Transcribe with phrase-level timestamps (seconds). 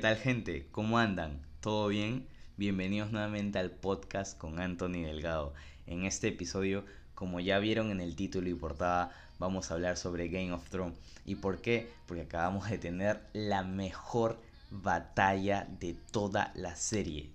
[0.00, 0.66] ¿Qué tal gente?
[0.70, 1.42] ¿Cómo andan?
[1.60, 2.26] ¿Todo bien?
[2.56, 5.52] Bienvenidos nuevamente al podcast con Anthony Delgado.
[5.86, 10.28] En este episodio, como ya vieron en el título y portada, vamos a hablar sobre
[10.28, 10.96] Game of Thrones.
[11.26, 11.92] ¿Y por qué?
[12.06, 14.40] Porque acabamos de tener la mejor
[14.70, 17.28] batalla de toda la serie.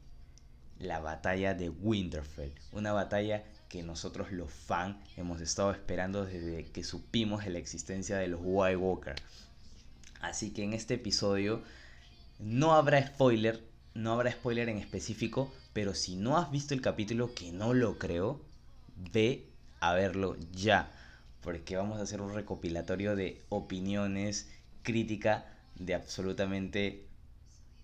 [0.80, 2.52] La batalla de Winterfell.
[2.72, 8.28] Una batalla que nosotros los fans hemos estado esperando desde que supimos la existencia de
[8.28, 9.16] los White Walker.
[10.20, 11.62] Así que en este episodio
[12.40, 13.64] no habrá spoiler,
[13.94, 17.98] no habrá spoiler en específico, pero si no has visto el capítulo, que no lo
[17.98, 18.42] creo,
[19.14, 19.46] ve
[19.80, 20.92] a verlo ya,
[21.42, 24.50] porque vamos a hacer un recopilatorio de opiniones,
[24.84, 27.06] crítica de absolutamente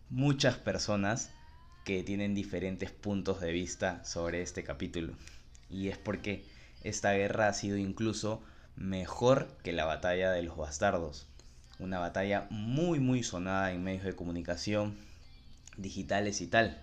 [0.10, 1.30] muchas personas
[1.86, 5.14] que tienen diferentes puntos de vista sobre este capítulo.
[5.70, 6.46] Y es porque
[6.84, 8.44] esta guerra ha sido incluso
[8.76, 11.28] mejor que la batalla de los bastardos.
[11.82, 14.96] Una batalla muy muy sonada en medios de comunicación
[15.78, 16.80] digitales y tal.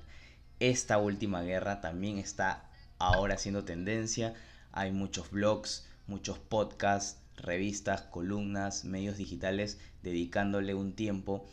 [0.59, 2.69] Esta última guerra también está
[2.99, 4.35] ahora haciendo tendencia.
[4.73, 11.49] Hay muchos blogs, muchos podcasts, revistas, columnas, medios digitales dedicándole un tiempo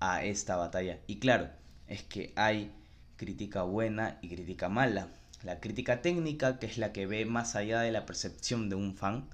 [0.00, 0.98] a esta batalla.
[1.06, 1.50] Y claro,
[1.88, 2.72] es que hay
[3.18, 5.08] crítica buena y crítica mala.
[5.42, 8.96] La crítica técnica, que es la que ve más allá de la percepción de un
[8.96, 9.28] fan,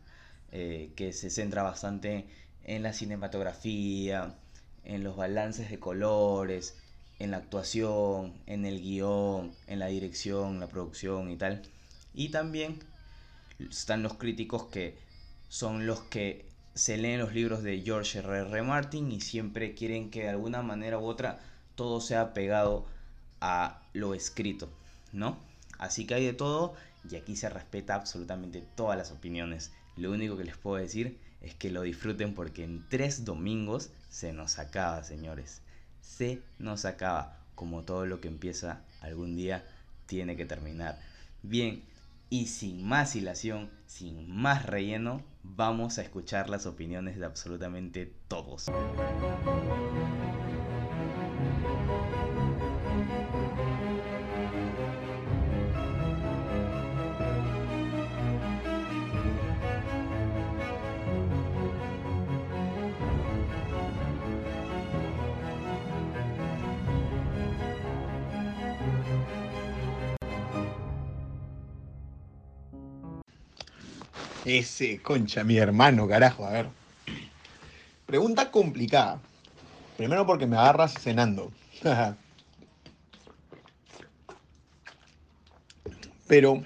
[0.50, 2.26] eh, que se centra bastante
[2.64, 4.34] en la cinematografía,
[4.84, 6.76] en los balances de colores,
[7.18, 11.62] en la actuación, en el guion, en la dirección, la producción y tal.
[12.14, 12.78] Y también
[13.58, 14.98] están los críticos que
[15.48, 18.38] son los que se leen los libros de George R.
[18.48, 18.62] R.
[18.62, 21.38] Martin y siempre quieren que de alguna manera u otra
[21.74, 22.86] todo sea pegado
[23.40, 24.68] a lo escrito,
[25.12, 25.38] ¿no?
[25.78, 26.74] Así que hay de todo
[27.10, 29.72] y aquí se respeta absolutamente todas las opiniones.
[29.96, 34.32] Lo único que les puedo decir es que lo disfruten porque en tres domingos se
[34.32, 35.60] nos acaba, señores.
[36.00, 37.38] Se nos acaba.
[37.54, 39.64] Como todo lo que empieza algún día
[40.06, 40.98] tiene que terminar.
[41.42, 41.82] Bien,
[42.30, 48.70] y sin más hilación, sin más relleno, vamos a escuchar las opiniones de absolutamente todos.
[74.44, 76.68] Ese, concha, mi hermano, carajo, a ver.
[78.06, 79.20] Pregunta complicada.
[79.96, 81.52] Primero porque me agarras cenando.
[86.26, 86.62] Pero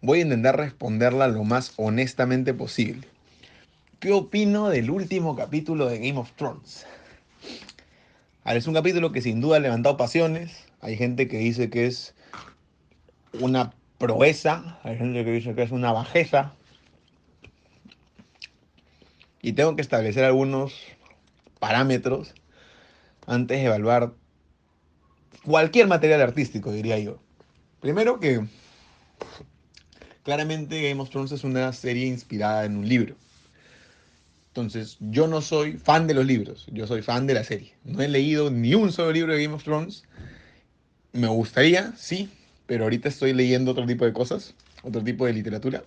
[0.00, 3.06] voy a intentar responderla lo más honestamente posible.
[4.00, 6.86] ¿Qué opino del último capítulo de Game of Thrones?
[8.44, 10.64] Es un capítulo que sin duda ha levantado pasiones.
[10.80, 12.14] Hay gente que dice que es
[13.34, 16.54] una proeza, hay gente que dice que es una bajeza.
[19.42, 20.74] Y tengo que establecer algunos
[21.58, 22.34] parámetros
[23.26, 24.12] antes de evaluar
[25.44, 27.18] cualquier material artístico, diría yo.
[27.80, 28.44] Primero que
[30.22, 33.16] claramente Game of Thrones es una serie inspirada en un libro.
[34.48, 37.74] Entonces, yo no soy fan de los libros, yo soy fan de la serie.
[37.84, 40.04] No he leído ni un solo libro de Game of Thrones.
[41.12, 42.28] Me gustaría, sí,
[42.68, 45.82] pero ahorita estoy leyendo otro tipo de cosas, otro tipo de literatura.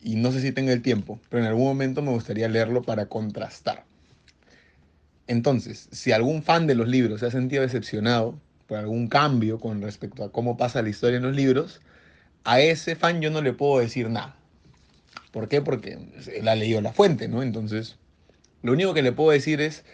[0.00, 3.06] Y no sé si tenga el tiempo, pero en algún momento me gustaría leerlo para
[3.06, 3.84] contrastar.
[5.26, 8.38] Entonces, si algún fan de los libros se ha sentido decepcionado
[8.68, 11.80] por algún cambio con respecto a cómo pasa la historia en los libros,
[12.44, 14.36] a ese fan yo no le puedo decir nada.
[15.32, 15.60] ¿Por qué?
[15.60, 15.98] Porque
[16.32, 17.42] él ha leído la fuente, ¿no?
[17.42, 17.96] Entonces,
[18.62, 19.84] lo único que le puedo decir es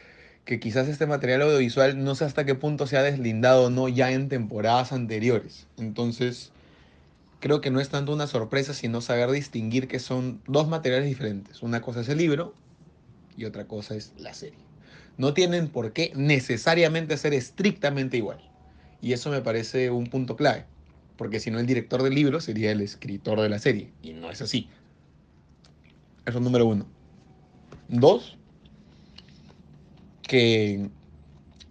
[0.44, 3.88] que quizás este material audiovisual no sé hasta qué punto se ha deslindado o no
[3.88, 5.66] ya en temporadas anteriores.
[5.78, 6.52] Entonces,
[7.40, 11.62] creo que no es tanto una sorpresa, sino saber distinguir que son dos materiales diferentes.
[11.62, 12.54] Una cosa es el libro
[13.36, 14.58] y otra cosa es la serie.
[15.16, 18.38] No tienen por qué necesariamente ser estrictamente igual.
[19.00, 20.64] Y eso me parece un punto clave.
[21.16, 23.92] Porque si no, el director del libro sería el escritor de la serie.
[24.02, 24.68] Y no es así.
[26.26, 26.86] Eso es número uno.
[27.88, 28.36] Dos,
[30.26, 30.88] que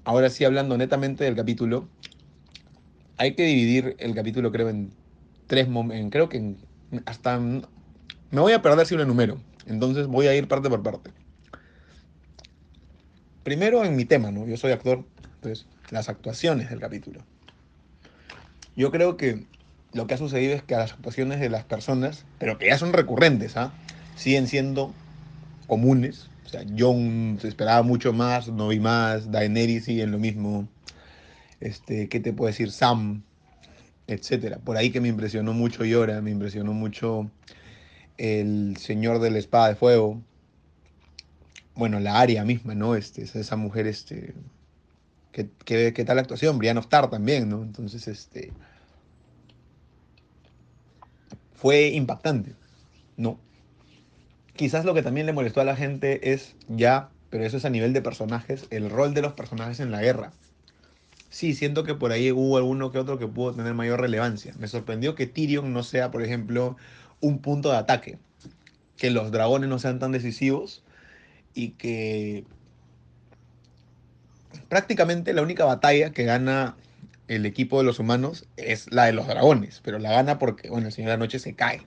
[0.03, 1.87] ahora sí hablando netamente del capítulo,
[3.17, 4.91] hay que dividir el capítulo creo en
[5.47, 6.55] tres momentos, creo que
[7.05, 11.11] hasta me voy a perder si lo enumero, entonces voy a ir parte por parte.
[13.43, 14.47] Primero en mi tema, ¿no?
[14.47, 15.05] Yo soy actor,
[15.35, 17.21] entonces las actuaciones del capítulo.
[18.75, 19.45] Yo creo que
[19.93, 22.93] lo que ha sucedido es que las actuaciones de las personas, pero que ya son
[22.93, 23.73] recurrentes, ¿ah?
[24.15, 24.93] siguen siendo
[25.67, 30.19] comunes, O sea, Jon se esperaba mucho más, no vi más, Daenerys sigue en lo
[30.19, 30.67] mismo.
[31.59, 32.71] Este, ¿qué te puedo decir?
[32.71, 33.23] Sam,
[34.07, 34.59] etcétera.
[34.59, 37.31] Por ahí que me impresionó mucho Yora, me impresionó mucho
[38.17, 40.21] el Señor de la Espada de Fuego.
[41.75, 42.95] Bueno, la Aria misma, ¿no?
[42.95, 44.33] Este, esa mujer, este.
[45.31, 46.59] ¿Qué, qué, tal actuación?
[46.59, 47.63] Brian of Tar también, ¿no?
[47.63, 48.53] Entonces, este.
[51.53, 52.53] Fue impactante,
[53.17, 53.39] ¿no?
[54.55, 57.69] Quizás lo que también le molestó a la gente es ya, pero eso es a
[57.69, 60.31] nivel de personajes, el rol de los personajes en la guerra
[61.33, 64.53] sí, siento que por ahí hubo alguno que otro que pudo tener mayor relevancia.
[64.59, 66.77] Me sorprendió que Tyrion no sea, por ejemplo,
[67.21, 68.19] un punto de ataque,
[68.97, 70.83] que los dragones no sean tan decisivos
[71.55, 72.45] y que
[74.69, 76.77] prácticamente la única batalla que gana
[77.27, 80.87] el equipo de los humanos es la de los dragones, pero la gana porque, bueno,
[80.87, 81.81] el Señor de la Noche se cae.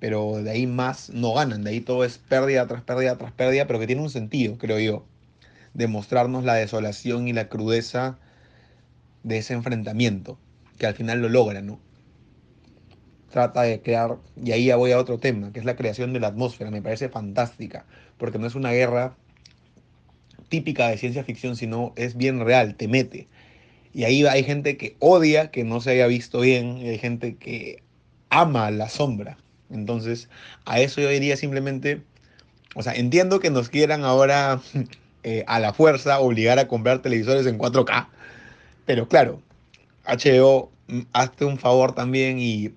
[0.00, 3.66] Pero de ahí más no ganan, de ahí todo es pérdida tras pérdida tras pérdida,
[3.66, 5.04] pero que tiene un sentido, creo yo
[5.74, 8.18] demostrarnos la desolación y la crudeza
[9.22, 10.38] de ese enfrentamiento,
[10.78, 11.78] que al final lo logra, ¿no?
[13.30, 16.28] Trata de crear, y ahí voy a otro tema, que es la creación de la
[16.28, 17.86] atmósfera, me parece fantástica,
[18.16, 19.16] porque no es una guerra
[20.48, 23.28] típica de ciencia ficción, sino es bien real, te mete.
[23.92, 27.36] Y ahí hay gente que odia que no se haya visto bien, y hay gente
[27.36, 27.82] que
[28.30, 29.38] ama la sombra.
[29.70, 30.28] Entonces,
[30.64, 32.02] a eso yo diría simplemente,
[32.74, 34.60] o sea, entiendo que nos quieran ahora
[35.22, 38.08] eh, a la fuerza obligar a comprar televisores en 4K.
[38.86, 39.42] Pero claro,
[40.06, 42.72] HBO, mm, hazte un favor también y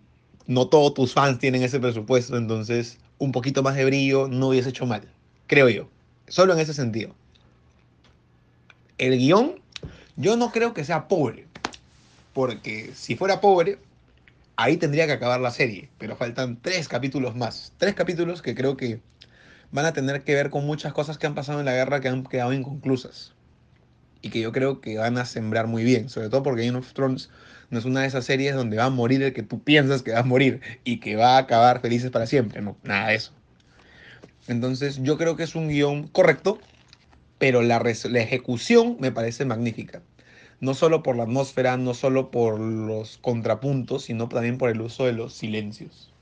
[0.47, 4.69] no todos tus fans tienen ese presupuesto, entonces un poquito más de brillo no hubiese
[4.69, 5.03] hecho mal,
[5.47, 5.87] creo yo.
[6.27, 7.13] Solo en ese sentido.
[8.97, 9.61] El guion,
[10.15, 11.45] yo no creo que sea pobre,
[12.33, 13.77] porque si fuera pobre,
[14.61, 17.73] ahí tendría que acabar la serie, pero faltan tres capítulos más.
[17.77, 19.01] Tres capítulos que creo que
[19.71, 22.09] van a tener que ver con muchas cosas que han pasado en la guerra que
[22.09, 23.33] han quedado inconclusas.
[24.21, 26.09] Y que yo creo que van a sembrar muy bien.
[26.09, 27.29] Sobre todo porque Game of Thrones
[27.71, 30.11] no es una de esas series donde va a morir el que tú piensas que
[30.11, 32.61] va a morir y que va a acabar felices para siempre.
[32.61, 33.33] No, nada de eso.
[34.47, 36.59] Entonces yo creo que es un guion correcto,
[37.39, 40.03] pero la, la ejecución me parece magnífica.
[40.61, 45.05] No solo por la atmósfera, no solo por los contrapuntos, sino también por el uso
[45.05, 46.13] de los silencios.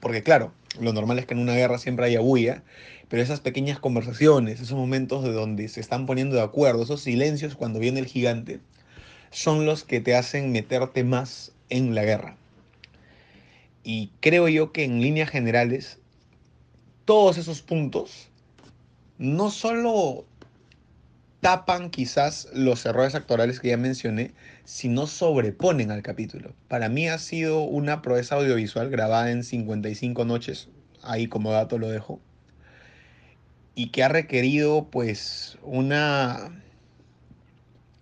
[0.00, 2.62] Porque claro, lo normal es que en una guerra siempre haya bulla,
[3.08, 7.56] pero esas pequeñas conversaciones, esos momentos de donde se están poniendo de acuerdo, esos silencios
[7.56, 8.60] cuando viene el gigante,
[9.30, 12.36] son los que te hacen meterte más en la guerra.
[13.82, 15.98] Y creo yo que en líneas generales,
[17.04, 18.28] todos esos puntos
[19.16, 20.24] no solo
[21.40, 24.32] tapan quizás los errores actorales que ya mencioné,
[24.64, 26.52] si no sobreponen al capítulo.
[26.68, 30.68] Para mí ha sido una proeza audiovisual grabada en 55 noches,
[31.02, 32.20] ahí como dato lo dejo,
[33.74, 36.50] y que ha requerido pues una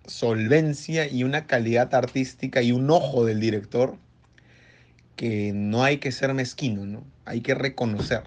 [0.06, 3.99] solvencia y una calidad artística y un ojo del director
[5.17, 7.05] que no hay que ser mezquino, ¿no?
[7.25, 8.23] Hay que reconocer.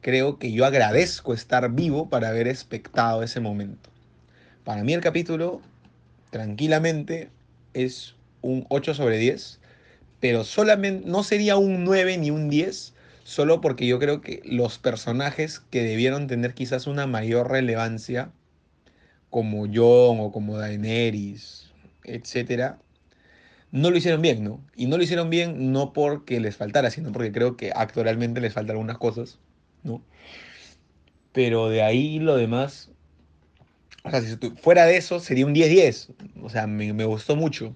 [0.00, 3.90] Creo que yo agradezco estar vivo para haber expectado ese momento.
[4.66, 5.60] Para mí el capítulo,
[6.30, 7.30] tranquilamente,
[7.72, 9.60] es un 8 sobre 10,
[10.18, 12.92] pero solamente no sería un 9 ni un 10,
[13.22, 18.32] solo porque yo creo que los personajes que debieron tener quizás una mayor relevancia,
[19.30, 21.70] como Jon o como Daenerys,
[22.02, 22.80] etcétera,
[23.70, 24.60] no lo hicieron bien, ¿no?
[24.74, 28.52] Y no lo hicieron bien no porque les faltara, sino porque creo que actualmente les
[28.52, 29.38] faltan algunas cosas,
[29.84, 30.02] ¿no?
[31.32, 32.90] Pero de ahí lo demás
[34.12, 36.14] o fuera de eso, sería un 10-10.
[36.42, 37.74] O sea, me, gustó mucho.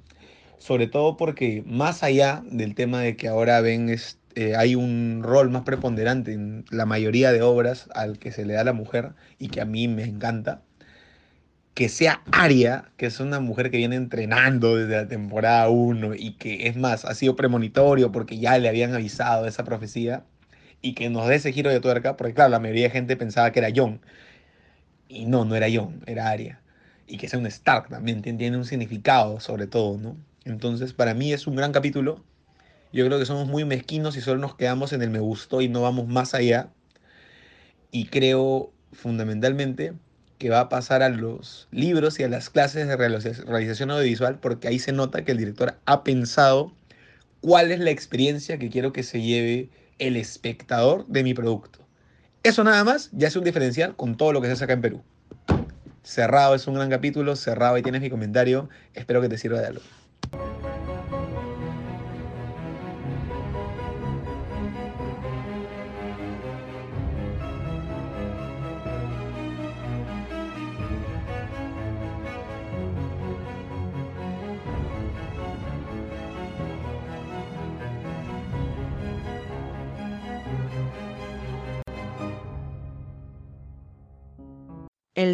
[0.59, 5.51] Sobre todo porque más allá del tema de que ahora ven, este, hay un rol
[5.51, 9.13] más preponderante en la mayoría de obras al que se le da a la mujer
[9.39, 10.63] y que a mí me encanta,
[11.75, 16.33] que sea Aria, que es una mujer que viene entrenando desde la temporada 1 y
[16.35, 20.25] que es más, ha sido premonitorio porque ya le habían avisado esa profecía
[20.83, 23.51] y que nos dé ese giro de tuerca, porque claro, la mayoría de gente pensaba
[23.53, 24.01] que era John
[25.11, 26.61] y no, no era Jon, era Arya.
[27.07, 30.17] Y que sea un Stark también tiene un significado sobre todo, ¿no?
[30.45, 32.25] Entonces, para mí es un gran capítulo.
[32.93, 35.69] Yo creo que somos muy mezquinos y solo nos quedamos en el me gustó y
[35.69, 36.71] no vamos más allá.
[37.91, 39.95] Y creo fundamentalmente
[40.39, 44.69] que va a pasar a los libros y a las clases de realización audiovisual porque
[44.69, 46.73] ahí se nota que el director ha pensado
[47.41, 51.81] cuál es la experiencia que quiero que se lleve el espectador de mi producto.
[52.43, 55.03] Eso nada más ya es un diferencial con todo lo que se saca en Perú.
[56.03, 58.71] Cerrado es un gran capítulo, cerrado y tienes mi comentario.
[58.95, 59.83] Espero que te sirva de algo.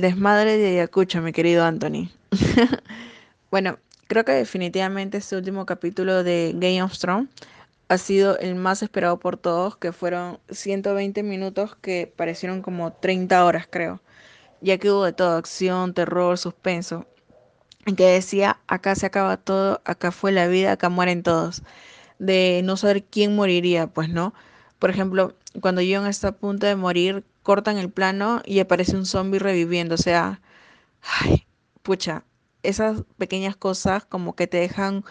[0.06, 2.08] Desmadre de Ayacucho, mi querido Anthony.
[3.50, 7.28] bueno, creo que definitivamente este último capítulo de Game of Thrones
[7.88, 13.44] ha sido el más esperado por todos, que fueron 120 minutos que parecieron como 30
[13.44, 14.00] horas, creo,
[14.60, 17.04] ya que hubo de todo, acción, terror, suspenso,
[17.84, 21.64] en que decía, acá se acaba todo, acá fue la vida, acá mueren todos,
[22.20, 24.34] de no saber quién moriría, pues no.
[24.78, 29.06] Por ejemplo, cuando John está a punto de morir, cortan el plano y aparece un
[29.06, 30.40] zombie reviviendo, o sea,
[31.20, 31.46] ay,
[31.84, 32.24] pucha,
[32.64, 35.04] esas pequeñas cosas como que te dejan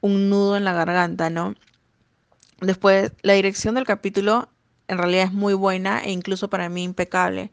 [0.00, 1.54] un nudo en la garganta, ¿no?
[2.62, 4.48] Después, la dirección del capítulo
[4.88, 7.52] en realidad es muy buena e incluso para mí impecable.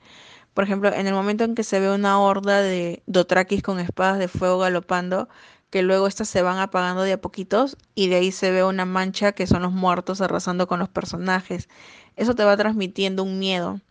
[0.54, 4.18] Por ejemplo, en el momento en que se ve una horda de Dothrakis con espadas
[4.18, 5.28] de fuego galopando,
[5.72, 8.86] que luego estas se van apagando de a poquitos y de ahí se ve una
[8.86, 11.68] mancha que son los muertos arrasando con los personajes.
[12.16, 13.82] Eso te va transmitiendo un miedo.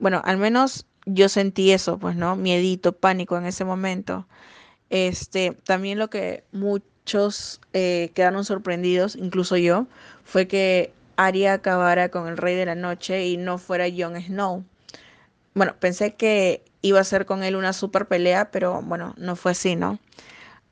[0.00, 2.34] Bueno, al menos yo sentí eso, pues, ¿no?
[2.36, 4.26] Miedito, pánico en ese momento.
[4.90, 9.86] Este, también lo que muchos eh, quedaron sorprendidos, incluso yo,
[10.24, 14.64] fue que Arya acabara con el Rey de la Noche y no fuera Jon Snow.
[15.54, 19.52] Bueno, pensé que iba a ser con él una super pelea, pero bueno, no fue
[19.52, 19.98] así, ¿no?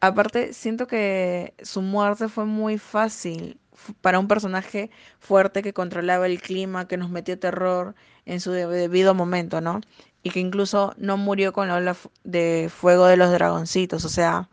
[0.00, 3.58] Aparte, siento que su muerte fue muy fácil
[4.00, 7.94] para un personaje fuerte que controlaba el clima, que nos metió terror
[8.26, 9.80] en su debido momento, ¿no?
[10.22, 14.48] Y que incluso no murió con la ola de fuego de los dragoncitos, o sea,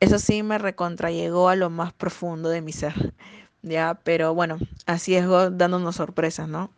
[0.00, 3.14] eso sí me recontrallegó a lo más profundo de mi ser,
[3.62, 3.98] ¿ya?
[4.04, 6.70] Pero bueno, así es God dándonos sorpresas, ¿no?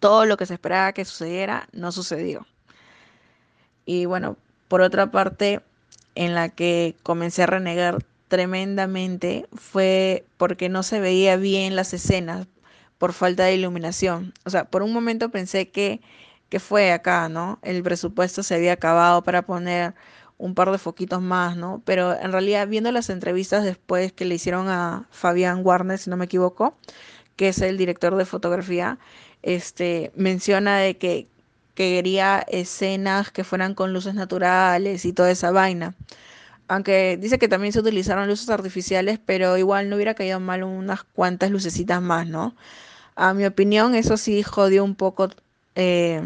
[0.00, 2.46] Todo lo que se esperaba que sucediera no sucedió.
[3.84, 4.36] Y bueno,
[4.68, 5.60] por otra parte,
[6.14, 12.46] en la que comencé a renegar tremendamente fue porque no se veía bien las escenas
[12.96, 14.32] por falta de iluminación.
[14.44, 16.00] O sea, por un momento pensé que,
[16.48, 17.58] que fue acá, ¿no?
[17.62, 19.94] El presupuesto se había acabado para poner
[20.38, 21.82] un par de foquitos más, ¿no?
[21.84, 26.16] Pero en realidad viendo las entrevistas después que le hicieron a Fabián Warner, si no
[26.16, 26.76] me equivoco,
[27.36, 28.98] que es el director de fotografía,
[29.42, 31.26] este menciona de que,
[31.74, 35.96] que quería escenas que fueran con luces naturales y toda esa vaina
[36.70, 41.02] aunque dice que también se utilizaron luces artificiales, pero igual no hubiera caído mal unas
[41.02, 42.54] cuantas lucecitas más, ¿no?
[43.16, 45.30] A mi opinión, eso sí jodió un poco
[45.74, 46.22] eh,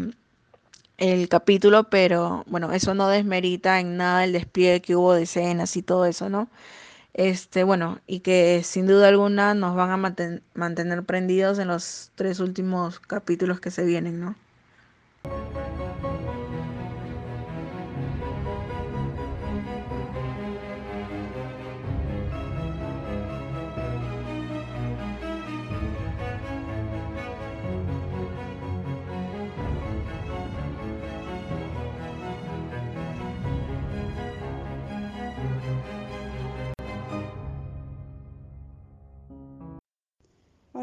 [0.97, 5.75] el capítulo, pero bueno, eso no desmerita en nada el despliegue que hubo de escenas
[5.77, 6.47] y todo eso, ¿no?
[7.13, 10.15] Este, bueno, y que sin duda alguna nos van a
[10.55, 14.35] mantener prendidos en los tres últimos capítulos que se vienen, ¿no?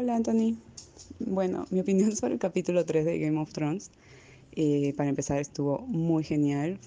[0.03, 0.57] Hola Anthony.
[1.19, 3.89] Bueno, mi opinión sobre el capítulo 3 de Game of Thrones,
[4.51, 6.77] eh, para empezar, estuvo muy genial.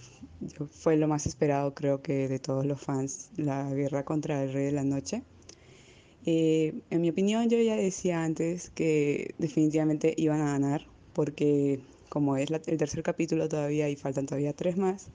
[0.70, 4.66] Fue lo más esperado, creo que, de todos los fans, la guerra contra el Rey
[4.66, 5.22] de la Noche.
[6.26, 11.80] Eh, en mi opinión, yo ya decía antes que definitivamente iban a ganar, porque
[12.10, 15.08] como es el tercer capítulo todavía y faltan todavía tres más,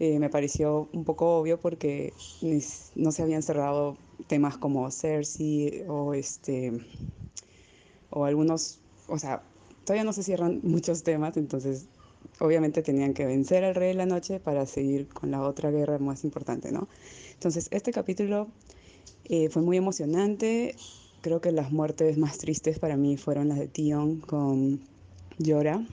[0.00, 2.12] eh, me pareció un poco obvio porque
[2.96, 6.72] no se habían cerrado temas como Cersei o este
[8.10, 8.78] o algunos,
[9.08, 9.42] o sea,
[9.84, 11.86] todavía no se cierran muchos temas, entonces
[12.40, 15.98] obviamente tenían que vencer al rey de la noche para seguir con la otra guerra
[15.98, 16.88] más importante, ¿no?
[17.32, 18.48] Entonces, este capítulo
[19.24, 20.76] eh, fue muy emocionante.
[21.20, 24.80] Creo que las muertes más tristes para mí fueron las de Tion con
[25.38, 25.86] Yora.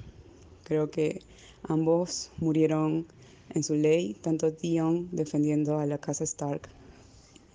[0.63, 1.22] Creo que
[1.63, 3.08] ambos murieron
[3.50, 6.70] en su ley, tanto Tion defendiendo a la casa Stark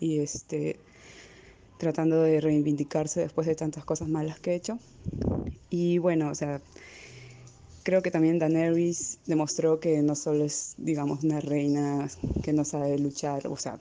[0.00, 0.78] y este,
[1.78, 4.78] tratando de reivindicarse después de tantas cosas malas que he hecho.
[5.70, 6.60] Y bueno, o sea,
[7.82, 12.08] creo que también Daenerys demostró que no solo es, digamos, una reina
[12.42, 13.78] que no sabe luchar, o sea,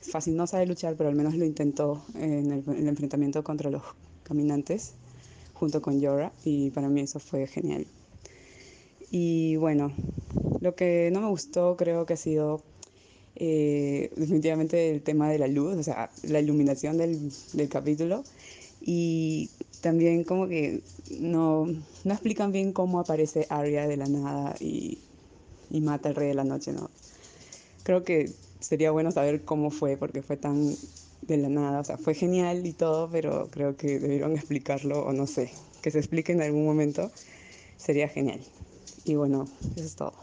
[0.00, 3.70] fácil no sabe luchar, pero al menos lo intentó en el, en el enfrentamiento contra
[3.70, 3.82] los
[4.22, 4.92] caminantes
[5.54, 7.86] junto con Yora y para mí eso fue genial.
[9.10, 9.92] Y bueno,
[10.60, 12.62] lo que no me gustó creo que ha sido
[13.36, 18.24] eh, definitivamente el tema de la luz, o sea, la iluminación del, del capítulo.
[18.80, 19.50] Y
[19.80, 20.82] también como que
[21.20, 24.98] no, no, explican bien cómo aparece Arya de la nada y,
[25.70, 26.90] y mata al rey de la noche, ¿no?
[27.82, 30.74] Creo que sería bueno saber cómo fue, porque fue tan
[31.22, 35.12] de la nada, o sea, fue genial y todo, pero creo que debieron explicarlo, o
[35.12, 35.50] no sé,
[35.82, 37.10] que se explique en algún momento,
[37.76, 38.40] sería genial.
[39.04, 40.14] Y bueno, eso es todo.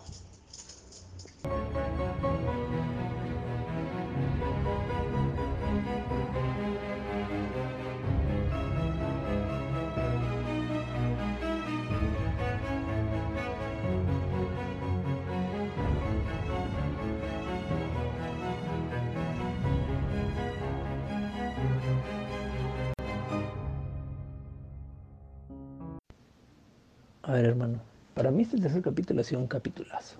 [27.33, 27.79] A ver, hermano,
[28.13, 30.17] para mí este tercer capítulo ha sido un capitulazo.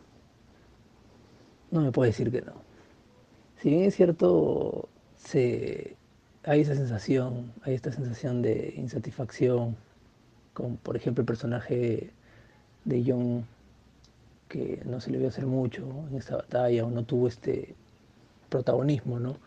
[1.69, 2.53] No me puedo decir que no.
[3.61, 4.89] Si bien es cierto,
[5.31, 9.75] hay esa sensación, hay esta sensación de insatisfacción,
[10.55, 12.09] con por ejemplo el personaje
[12.83, 13.45] de John
[14.49, 17.75] que no se le vio hacer mucho en esta batalla o no tuvo este
[18.49, 19.37] protagonismo ¿no?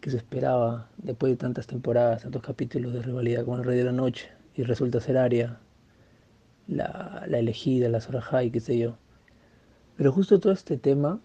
[0.00, 3.84] que se esperaba después de tantas temporadas, tantos capítulos de rivalidad con el Rey de
[3.84, 5.58] la Noche y resulta ser Aria
[6.68, 8.96] la, elegida, la Sorajai, qué sé yo.
[9.96, 11.20] Pero justo todo este tema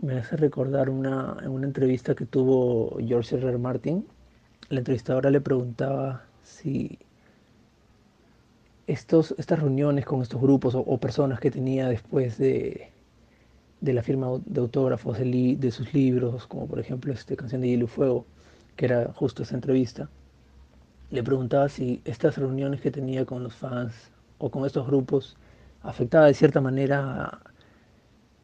[0.00, 3.58] me hace recordar una, una entrevista que tuvo George R.
[3.58, 4.06] Martin.
[4.68, 6.98] La entrevistadora le preguntaba si
[8.86, 12.90] estos, estas reuniones con estos grupos o, personas que tenía después de,
[13.80, 17.84] de la firma de autógrafos de, sus libros, como por ejemplo esta canción de Hielo
[17.84, 18.26] y Fuego,
[18.76, 20.08] que era justo esa entrevista,
[21.10, 23.94] le preguntaba si estas reuniones que tenía con los fans
[24.38, 25.36] o con estos grupos
[25.82, 27.40] afectaba de cierta manera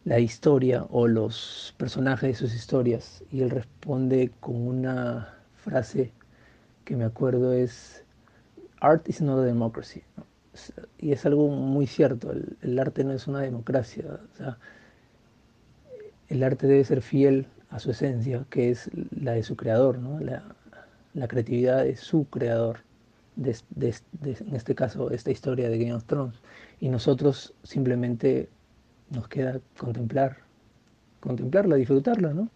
[0.04, 3.24] la historia o los personajes de sus historias.
[3.30, 6.12] Y él responde con una frase
[6.84, 8.04] que me acuerdo es,
[8.80, 10.02] Art is not a democracy.
[10.98, 14.20] Y es algo muy cierto, el, arte no es una democracia.
[16.28, 20.20] el arte debe ser fiel a su esencia, que es la de su creador, ¿no?
[20.20, 22.80] la, creatividad de su creador.
[23.36, 26.40] En este caso, esta historia de Game of Thrones.
[26.80, 28.48] Y nosotros simplemente
[29.10, 30.38] nos queda contemplar,
[31.20, 32.48] contemplarla, disfrutarla, ¿no?